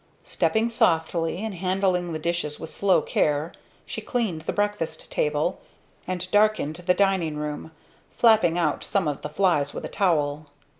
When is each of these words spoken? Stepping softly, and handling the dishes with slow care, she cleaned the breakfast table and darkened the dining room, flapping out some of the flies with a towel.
Stepping 0.23 0.67
softly, 0.67 1.37
and 1.45 1.53
handling 1.53 2.11
the 2.11 2.17
dishes 2.17 2.59
with 2.59 2.71
slow 2.71 3.03
care, 3.03 3.53
she 3.85 4.01
cleaned 4.01 4.41
the 4.41 4.51
breakfast 4.51 5.11
table 5.11 5.61
and 6.07 6.31
darkened 6.31 6.77
the 6.87 6.93
dining 6.95 7.37
room, 7.37 7.69
flapping 8.17 8.57
out 8.57 8.83
some 8.83 9.07
of 9.07 9.21
the 9.21 9.29
flies 9.29 9.75
with 9.75 9.85
a 9.85 9.89
towel. 9.89 10.47